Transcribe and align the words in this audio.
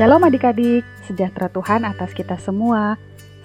Shalom 0.00 0.24
adik-adik, 0.24 0.80
sejahtera 1.04 1.52
Tuhan 1.52 1.84
atas 1.84 2.16
kita 2.16 2.40
semua. 2.40 2.96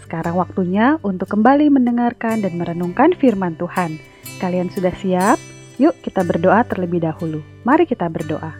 Sekarang 0.07 0.39
waktunya 0.39 0.95
untuk 1.03 1.35
kembali 1.35 1.67
mendengarkan 1.67 2.39
dan 2.39 2.55
merenungkan 2.55 3.11
firman 3.11 3.59
Tuhan. 3.59 3.99
Kalian 4.39 4.71
sudah 4.71 4.95
siap? 4.95 5.35
Yuk 5.83 5.99
kita 5.99 6.23
berdoa 6.23 6.63
terlebih 6.63 7.03
dahulu. 7.03 7.43
Mari 7.67 7.83
kita 7.83 8.07
berdoa. 8.07 8.55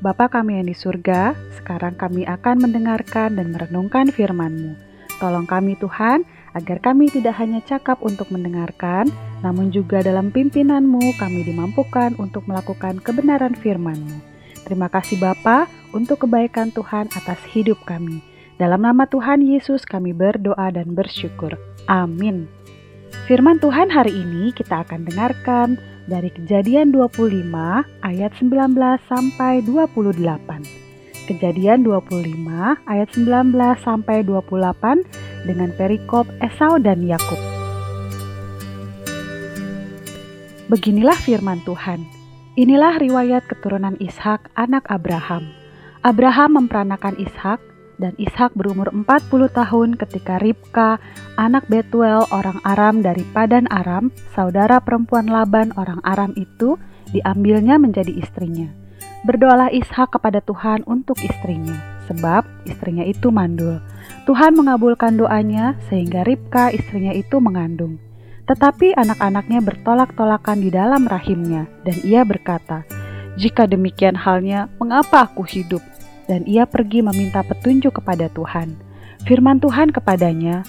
Bapa 0.00 0.32
kami 0.32 0.56
yang 0.56 0.72
di 0.72 0.72
surga, 0.72 1.36
sekarang 1.60 2.00
kami 2.00 2.24
akan 2.24 2.64
mendengarkan 2.64 3.36
dan 3.36 3.52
merenungkan 3.52 4.08
firman-Mu. 4.08 4.72
Tolong 5.20 5.44
kami 5.44 5.76
Tuhan, 5.76 6.24
agar 6.56 6.80
kami 6.80 7.12
tidak 7.12 7.36
hanya 7.36 7.60
cakap 7.60 8.00
untuk 8.00 8.32
mendengarkan, 8.32 9.12
namun 9.44 9.68
juga 9.68 10.00
dalam 10.00 10.32
pimpinan-Mu 10.32 11.20
kami 11.20 11.44
dimampukan 11.44 12.16
untuk 12.16 12.48
melakukan 12.48 13.04
kebenaran 13.04 13.52
firman-Mu. 13.52 14.32
Terima 14.64 14.88
kasih 14.88 15.20
Bapa 15.20 15.83
untuk 15.94 16.26
kebaikan 16.26 16.74
Tuhan 16.74 17.06
atas 17.14 17.38
hidup 17.54 17.78
kami. 17.86 18.18
Dalam 18.58 18.82
nama 18.82 19.06
Tuhan 19.06 19.42
Yesus 19.42 19.86
kami 19.86 20.10
berdoa 20.10 20.74
dan 20.74 20.94
bersyukur. 20.98 21.54
Amin. 21.86 22.50
Firman 23.30 23.62
Tuhan 23.62 23.88
hari 23.88 24.12
ini 24.12 24.50
kita 24.52 24.82
akan 24.84 25.06
dengarkan 25.06 25.78
dari 26.10 26.28
Kejadian 26.28 26.92
25 26.92 27.48
ayat 28.04 28.32
19 28.36 28.76
sampai 29.08 29.64
28. 29.64 30.84
Kejadian 31.24 31.88
25 31.88 32.84
ayat 32.84 33.08
19 33.16 33.56
sampai 33.80 34.20
28 34.28 35.48
dengan 35.48 35.72
perikop 35.72 36.28
Esau 36.44 36.76
dan 36.76 37.00
Yakub. 37.00 37.40
Beginilah 40.68 41.16
firman 41.16 41.64
Tuhan. 41.64 42.04
Inilah 42.60 43.00
riwayat 43.00 43.48
keturunan 43.48 43.96
Ishak 43.98 44.52
anak 44.54 44.84
Abraham. 44.92 45.63
Abraham 46.04 46.60
memperanakan 46.60 47.16
Ishak 47.16 47.64
dan 47.96 48.12
Ishak 48.20 48.52
berumur 48.52 48.92
40 48.92 49.08
tahun 49.48 49.96
ketika 49.96 50.36
Ribka, 50.36 51.00
anak 51.40 51.64
Betuel 51.72 52.28
orang 52.28 52.60
Aram 52.60 53.00
dari 53.00 53.24
Padan 53.32 53.64
Aram, 53.72 54.12
saudara 54.36 54.84
perempuan 54.84 55.32
Laban 55.32 55.72
orang 55.80 56.04
Aram 56.04 56.36
itu 56.36 56.76
diambilnya 57.08 57.80
menjadi 57.80 58.12
istrinya. 58.20 58.68
Berdoalah 59.24 59.72
Ishak 59.72 60.20
kepada 60.20 60.44
Tuhan 60.44 60.84
untuk 60.84 61.16
istrinya, 61.24 62.04
sebab 62.04 62.44
istrinya 62.68 63.08
itu 63.08 63.32
mandul. 63.32 63.80
Tuhan 64.28 64.60
mengabulkan 64.60 65.16
doanya 65.16 65.72
sehingga 65.88 66.20
Ribka 66.28 66.68
istrinya 66.68 67.16
itu 67.16 67.40
mengandung. 67.40 67.96
Tetapi 68.44 68.92
anak-anaknya 68.92 69.64
bertolak-tolakan 69.64 70.60
di 70.60 70.68
dalam 70.68 71.08
rahimnya, 71.08 71.64
dan 71.80 71.96
ia 72.04 72.28
berkata, 72.28 72.84
"Jika 73.40 73.64
demikian 73.64 74.20
halnya, 74.20 74.68
mengapa 74.76 75.24
aku 75.24 75.48
hidup?" 75.48 75.93
Dan 76.24 76.48
ia 76.48 76.64
pergi 76.64 77.04
meminta 77.04 77.44
petunjuk 77.44 78.00
kepada 78.00 78.32
Tuhan. 78.32 78.76
Firman 79.28 79.60
Tuhan 79.60 79.92
kepadanya, 79.92 80.64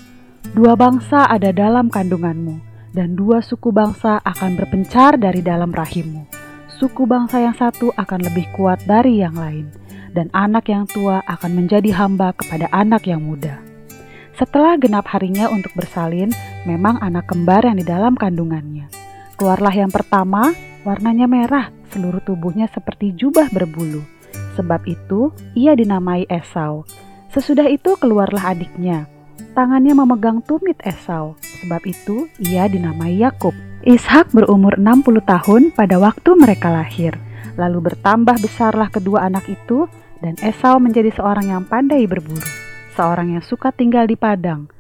"Dua 0.52 0.76
bangsa 0.76 1.28
ada 1.28 1.52
dalam 1.56 1.88
kandunganmu, 1.88 2.60
dan 2.96 3.16
dua 3.16 3.44
suku 3.44 3.72
bangsa 3.72 4.20
akan 4.24 4.56
berpencar 4.56 5.20
dari 5.20 5.44
dalam 5.44 5.72
rahimmu. 5.72 6.28
Suku 6.76 7.08
bangsa 7.08 7.40
yang 7.40 7.56
satu 7.56 7.92
akan 7.96 8.20
lebih 8.28 8.48
kuat 8.56 8.84
dari 8.84 9.24
yang 9.24 9.36
lain, 9.36 9.72
dan 10.12 10.28
anak 10.36 10.68
yang 10.72 10.84
tua 10.88 11.24
akan 11.28 11.52
menjadi 11.56 11.92
hamba 11.96 12.36
kepada 12.36 12.68
anak 12.76 13.08
yang 13.08 13.24
muda." 13.24 13.60
Setelah 14.36 14.76
genap 14.76 15.08
harinya 15.16 15.48
untuk 15.48 15.72
bersalin, 15.80 16.36
memang 16.68 17.00
anak 17.00 17.32
kembar 17.32 17.64
yang 17.64 17.80
di 17.80 17.88
dalam 17.88 18.20
kandungannya. 18.20 18.92
Keluarlah 19.40 19.72
yang 19.72 19.92
pertama, 19.92 20.52
warnanya 20.84 21.28
merah, 21.28 21.72
seluruh 21.96 22.20
tubuhnya 22.20 22.68
seperti 22.68 23.16
jubah 23.16 23.48
berbulu. 23.52 24.15
Sebab 24.56 24.88
itu, 24.88 25.36
ia 25.54 25.76
dinamai 25.76 26.24
Esau. 26.32 26.88
Sesudah 27.32 27.68
itu 27.68 28.00
keluarlah 28.00 28.56
adiknya. 28.56 29.08
Tangannya 29.52 29.92
memegang 29.96 30.40
tumit 30.44 30.80
Esau. 30.84 31.36
Sebab 31.64 31.84
itu, 31.84 32.32
ia 32.40 32.72
dinamai 32.72 33.20
Yakub. 33.20 33.54
Ishak 33.84 34.32
berumur 34.32 34.80
60 34.80 35.22
tahun 35.24 35.62
pada 35.76 36.00
waktu 36.00 36.30
mereka 36.40 36.72
lahir. 36.72 37.20
Lalu 37.60 37.92
bertambah 37.92 38.40
besarlah 38.40 38.88
kedua 38.88 39.28
anak 39.28 39.46
itu, 39.52 39.92
dan 40.24 40.40
Esau 40.40 40.80
menjadi 40.80 41.12
seorang 41.12 41.52
yang 41.52 41.64
pandai 41.68 42.08
berburu 42.08 42.66
seorang 42.96 43.36
yang 43.36 43.44
suka 43.44 43.76
tinggal 43.76 44.08
di 44.08 44.16
padang. 44.16 44.72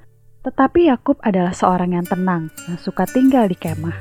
Tetapi 0.47 0.87
Yakub 0.87 1.19
adalah 1.19 1.51
seorang 1.51 1.99
yang 1.99 2.07
tenang, 2.07 2.47
yang 2.71 2.79
suka 2.79 3.03
tinggal 3.05 3.51
di 3.51 3.59
kemah. 3.59 3.93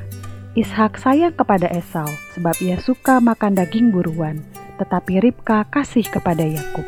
Ishak 0.55 0.95
sayang 0.95 1.35
kepada 1.35 1.67
Esau 1.67 2.07
sebab 2.31 2.55
ia 2.63 2.79
suka 2.79 3.19
makan 3.19 3.59
daging 3.59 3.91
buruan, 3.91 4.39
tetapi 4.77 5.23
Ribka 5.23 5.67
kasih 5.71 6.07
kepada 6.07 6.43
Yakub. 6.43 6.85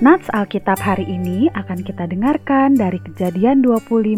Nats 0.00 0.32
Alkitab 0.32 0.80
hari 0.80 1.04
ini 1.04 1.52
akan 1.52 1.84
kita 1.84 2.08
dengarkan 2.08 2.72
dari 2.72 2.96
Kejadian 3.04 3.60
25 3.60 4.16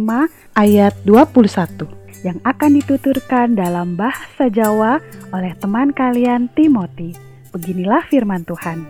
ayat 0.54 0.94
21 1.02 1.90
yang 2.22 2.38
akan 2.46 2.70
dituturkan 2.78 3.58
dalam 3.58 3.98
bahasa 3.98 4.46
Jawa 4.46 5.02
oleh 5.34 5.50
teman 5.58 5.90
kalian 5.90 6.46
Timothy. 6.54 7.18
Beginilah 7.50 8.06
firman 8.06 8.46
Tuhan. 8.46 8.86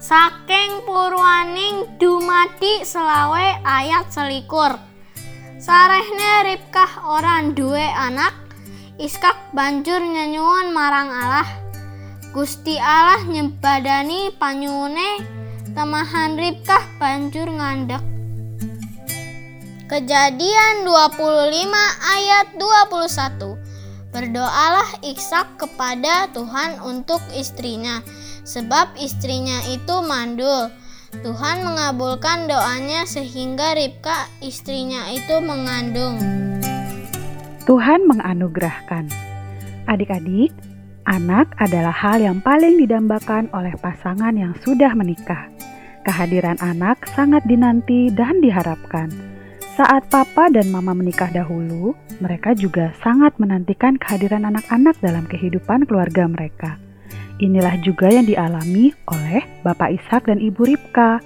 Saking 0.00 0.88
purwaning 0.88 2.00
dumadi 2.00 2.88
selawe 2.88 3.60
ayat 3.60 4.08
selikur. 4.08 4.80
Sarehne 5.60 6.48
Ribkah 6.48 7.04
orang 7.04 7.52
duwe 7.52 7.84
anak, 7.84 8.32
Iskak 9.00 9.56
banjur 9.56 9.96
nyenyuwun 9.96 10.76
marang 10.76 11.08
Allah. 11.08 11.48
Gusti 12.36 12.76
Allah 12.76 13.24
nyebadani 13.24 14.28
panyune 14.36 15.24
temahan 15.72 16.36
Ribkah 16.36 16.84
banjur 17.00 17.48
ngandek. 17.48 18.04
Kejadian 19.88 20.84
25 20.84 21.16
ayat 22.12 22.46
21 22.60 24.12
Berdoalah 24.12 25.00
Ishak 25.00 25.56
kepada 25.56 26.28
Tuhan 26.36 26.84
untuk 26.84 27.24
istrinya 27.32 28.04
sebab 28.44 29.00
istrinya 29.00 29.64
itu 29.64 29.96
mandul. 30.04 30.68
Tuhan 31.24 31.64
mengabulkan 31.64 32.52
doanya 32.52 33.08
sehingga 33.08 33.72
Ribka 33.72 34.28
istrinya 34.44 35.08
itu 35.08 35.40
mengandung. 35.40 36.20
Tuhan 37.68 38.08
menganugerahkan. 38.08 39.10
Adik-adik, 39.84 40.54
anak 41.04 41.52
adalah 41.60 41.92
hal 41.92 42.22
yang 42.22 42.40
paling 42.40 42.80
didambakan 42.80 43.52
oleh 43.52 43.76
pasangan 43.80 44.32
yang 44.32 44.56
sudah 44.64 44.96
menikah. 44.96 45.50
Kehadiran 46.08 46.56
anak 46.64 47.04
sangat 47.12 47.44
dinanti 47.44 48.08
dan 48.16 48.40
diharapkan. 48.40 49.12
Saat 49.76 50.08
papa 50.08 50.48
dan 50.48 50.72
mama 50.72 50.96
menikah 50.96 51.28
dahulu, 51.28 51.92
mereka 52.20 52.56
juga 52.56 52.92
sangat 53.04 53.36
menantikan 53.36 53.96
kehadiran 54.00 54.48
anak-anak 54.48 54.96
dalam 55.00 55.24
kehidupan 55.28 55.84
keluarga 55.84 56.28
mereka. 56.28 56.80
Inilah 57.40 57.80
juga 57.80 58.12
yang 58.12 58.28
dialami 58.28 58.92
oleh 59.08 59.40
Bapak 59.64 59.96
Ishak 59.96 60.28
dan 60.28 60.40
Ibu 60.40 60.68
Ribka. 60.68 61.24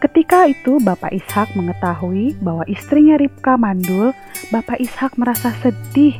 Ketika 0.00 0.48
itu 0.48 0.80
Bapak 0.80 1.12
Ishak 1.12 1.52
mengetahui 1.52 2.32
bahwa 2.40 2.64
istrinya 2.64 3.20
Ribka 3.20 3.60
mandul, 3.60 4.16
Bapak 4.48 4.80
Ishak 4.80 5.20
merasa 5.20 5.52
sedih. 5.60 6.16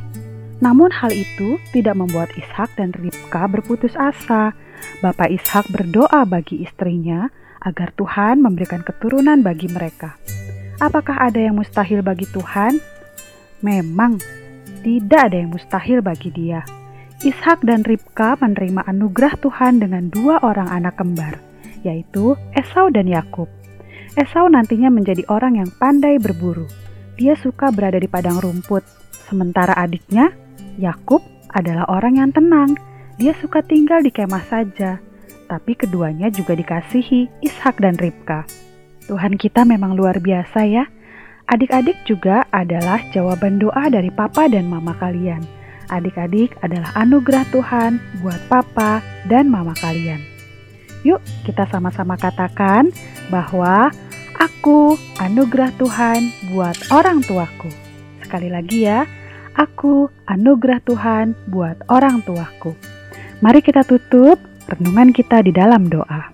Namun 0.60 0.92
hal 0.92 1.08
itu 1.16 1.56
tidak 1.72 1.96
membuat 1.96 2.28
Ishak 2.36 2.76
dan 2.76 2.92
Ribka 2.92 3.48
berputus 3.48 3.96
asa. 3.96 4.52
Bapak 5.00 5.32
Ishak 5.32 5.72
berdoa 5.72 6.28
bagi 6.28 6.60
istrinya 6.60 7.32
agar 7.64 7.88
Tuhan 7.96 8.44
memberikan 8.44 8.84
keturunan 8.84 9.40
bagi 9.40 9.72
mereka. 9.72 10.12
Apakah 10.76 11.16
ada 11.16 11.40
yang 11.40 11.56
mustahil 11.56 12.04
bagi 12.04 12.28
Tuhan? 12.28 12.76
Memang 13.64 14.20
tidak 14.84 15.32
ada 15.32 15.36
yang 15.40 15.56
mustahil 15.56 16.04
bagi 16.04 16.28
Dia. 16.28 16.60
Ishak 17.24 17.64
dan 17.64 17.80
Ribka 17.88 18.36
menerima 18.36 18.84
anugerah 18.84 19.40
Tuhan 19.40 19.80
dengan 19.80 20.12
dua 20.12 20.40
orang 20.44 20.68
anak 20.68 21.00
kembar, 21.00 21.40
yaitu 21.80 22.36
Esau 22.52 22.92
dan 22.92 23.08
Yakub. 23.08 23.48
Esau 24.18 24.50
nantinya 24.50 24.90
menjadi 24.90 25.22
orang 25.30 25.58
yang 25.58 25.70
pandai 25.78 26.18
berburu. 26.18 26.66
Dia 27.14 27.36
suka 27.38 27.70
berada 27.70 28.00
di 28.00 28.08
padang 28.10 28.40
rumput, 28.40 28.82
sementara 29.28 29.76
adiknya, 29.76 30.32
Yakub, 30.80 31.22
adalah 31.52 31.86
orang 31.90 32.18
yang 32.18 32.30
tenang. 32.32 32.74
Dia 33.20 33.36
suka 33.38 33.60
tinggal 33.60 34.00
di 34.00 34.10
kemah 34.10 34.46
saja, 34.48 34.98
tapi 35.46 35.76
keduanya 35.76 36.32
juga 36.32 36.56
dikasihi 36.56 37.44
Ishak 37.44 37.78
dan 37.78 38.00
Ribka. 38.00 38.48
Tuhan 39.06 39.36
kita 39.36 39.66
memang 39.68 39.94
luar 39.94 40.18
biasa 40.18 40.64
ya. 40.64 40.88
Adik-adik 41.50 41.98
juga 42.06 42.46
adalah 42.54 43.02
jawaban 43.10 43.58
doa 43.58 43.90
dari 43.90 44.08
papa 44.08 44.46
dan 44.46 44.70
mama 44.70 44.94
kalian 44.96 45.60
adik-adik 45.90 46.54
adalah 46.62 46.94
anugerah 46.94 47.44
Tuhan 47.50 47.98
buat 48.22 48.38
papa 48.46 49.02
dan 49.26 49.50
mama 49.50 49.74
kalian. 49.82 50.29
Yuk, 51.00 51.20
kita 51.48 51.64
sama-sama 51.72 52.20
katakan 52.20 52.92
bahwa 53.32 53.88
aku 54.36 55.00
anugerah 55.16 55.72
Tuhan 55.80 56.20
buat 56.52 56.76
orang 56.92 57.24
tuaku. 57.24 57.72
Sekali 58.20 58.52
lagi 58.52 58.84
ya, 58.84 59.08
aku 59.56 60.12
anugerah 60.28 60.84
Tuhan 60.84 61.32
buat 61.48 61.80
orang 61.88 62.20
tuaku. 62.24 62.76
Mari 63.40 63.64
kita 63.64 63.80
tutup 63.88 64.36
renungan 64.68 65.16
kita 65.16 65.40
di 65.40 65.52
dalam 65.56 65.88
doa. 65.88 66.32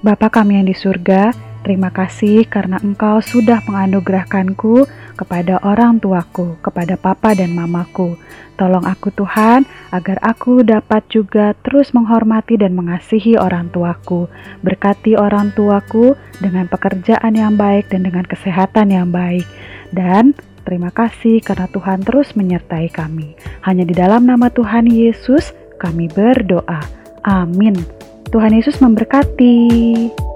Bapa 0.00 0.30
kami 0.30 0.62
yang 0.62 0.70
di 0.70 0.76
surga, 0.78 1.34
terima 1.66 1.90
kasih 1.90 2.46
karena 2.46 2.78
Engkau 2.80 3.20
sudah 3.20 3.60
menganugerahkanku 3.66 4.86
kepada 5.20 5.60
orang 5.60 6.00
tuaku, 6.00 6.56
kepada 6.64 6.96
papa 6.96 7.36
dan 7.36 7.52
mamaku. 7.52 8.16
Tolong 8.56 8.88
aku 8.88 9.12
Tuhan, 9.12 9.68
agar 9.92 10.16
aku 10.24 10.64
dapat 10.64 11.04
juga 11.12 11.52
terus 11.60 11.92
menghormati 11.92 12.56
dan 12.56 12.72
mengasihi 12.72 13.36
orang 13.36 13.68
tuaku. 13.68 14.32
Berkati 14.64 15.20
orang 15.20 15.52
tuaku 15.52 16.16
dengan 16.40 16.64
pekerjaan 16.72 17.36
yang 17.36 17.60
baik 17.60 17.92
dan 17.92 18.08
dengan 18.08 18.24
kesehatan 18.24 18.88
yang 18.88 19.12
baik. 19.12 19.44
Dan 19.92 20.32
terima 20.64 20.88
kasih 20.88 21.44
karena 21.44 21.68
Tuhan 21.68 22.00
terus 22.00 22.32
menyertai 22.32 22.88
kami. 22.88 23.36
Hanya 23.64 23.84
di 23.84 23.92
dalam 23.92 24.24
nama 24.24 24.48
Tuhan 24.48 24.88
Yesus 24.88 25.52
kami 25.76 26.08
berdoa. 26.08 26.80
Amin. 27.24 27.76
Tuhan 28.32 28.56
Yesus 28.56 28.80
memberkati. 28.80 30.29